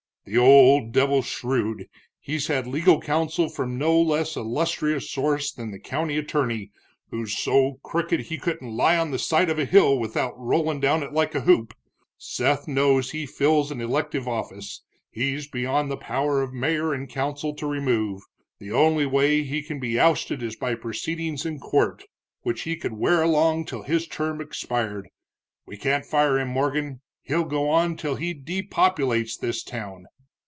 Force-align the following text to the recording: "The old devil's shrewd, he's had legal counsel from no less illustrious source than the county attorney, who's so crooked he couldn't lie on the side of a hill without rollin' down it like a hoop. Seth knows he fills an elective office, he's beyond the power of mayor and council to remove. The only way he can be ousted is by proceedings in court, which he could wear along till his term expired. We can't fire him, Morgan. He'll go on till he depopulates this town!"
"The 0.23 0.37
old 0.37 0.91
devil's 0.91 1.25
shrewd, 1.25 1.89
he's 2.19 2.45
had 2.45 2.67
legal 2.67 3.01
counsel 3.01 3.49
from 3.49 3.79
no 3.79 3.99
less 3.99 4.35
illustrious 4.37 5.09
source 5.09 5.51
than 5.51 5.71
the 5.71 5.79
county 5.79 6.15
attorney, 6.15 6.71
who's 7.09 7.35
so 7.37 7.79
crooked 7.83 8.19
he 8.21 8.37
couldn't 8.37 8.77
lie 8.77 8.97
on 8.97 9.09
the 9.09 9.17
side 9.17 9.49
of 9.49 9.57
a 9.57 9.65
hill 9.65 9.97
without 9.97 10.35
rollin' 10.39 10.79
down 10.79 11.01
it 11.01 11.11
like 11.11 11.33
a 11.33 11.41
hoop. 11.41 11.73
Seth 12.19 12.67
knows 12.67 13.11
he 13.11 13.25
fills 13.25 13.71
an 13.71 13.81
elective 13.81 14.27
office, 14.27 14.83
he's 15.09 15.47
beyond 15.47 15.89
the 15.89 15.97
power 15.97 16.43
of 16.43 16.53
mayor 16.53 16.93
and 16.93 17.09
council 17.09 17.55
to 17.55 17.65
remove. 17.65 18.21
The 18.59 18.71
only 18.71 19.07
way 19.07 19.41
he 19.41 19.63
can 19.63 19.79
be 19.79 19.99
ousted 19.99 20.43
is 20.43 20.55
by 20.55 20.75
proceedings 20.75 21.45
in 21.47 21.59
court, 21.59 22.03
which 22.43 22.61
he 22.61 22.77
could 22.77 22.93
wear 22.93 23.23
along 23.23 23.65
till 23.65 23.81
his 23.81 24.07
term 24.07 24.39
expired. 24.39 25.09
We 25.65 25.77
can't 25.77 26.05
fire 26.05 26.37
him, 26.37 26.49
Morgan. 26.49 27.01
He'll 27.23 27.43
go 27.43 27.69
on 27.69 27.97
till 27.97 28.15
he 28.15 28.33
depopulates 28.33 29.37
this 29.37 29.61
town!" 29.61 30.05